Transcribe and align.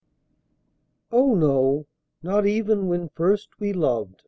s. 0.01 0.07
OH, 1.11 1.35
NO 1.35 1.85
NOT 2.23 2.47
EVEN 2.47 2.87
WHEN 2.87 3.07
FIRST 3.09 3.49
WE 3.59 3.71
LOVED. 3.71 4.15